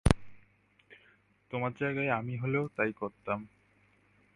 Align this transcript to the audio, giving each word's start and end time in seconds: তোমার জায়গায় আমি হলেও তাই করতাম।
তোমার 1.51 1.71
জায়গায় 1.79 2.09
আমি 2.09 2.37
হলেও 2.37 2.67
তাই 2.75 2.91
করতাম। 2.93 3.39